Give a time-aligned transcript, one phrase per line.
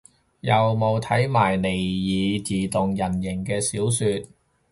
[0.39, 4.25] 有冇睇埋尼爾自動人形嘅小說